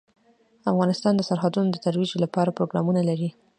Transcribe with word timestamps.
افغانستان 0.71 1.13
د 1.15 1.21
سرحدونه 1.29 1.67
د 1.71 1.77
ترویج 1.85 2.11
لپاره 2.23 2.55
پروګرامونه 2.57 3.01
لري. 3.09 3.29